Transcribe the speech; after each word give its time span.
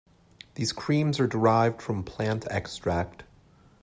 These 0.55 0.71
creams 0.71 1.19
are 1.19 1.27
derived 1.27 1.79
from 1.79 2.01
plant 2.03 2.47
extract. 2.49 3.21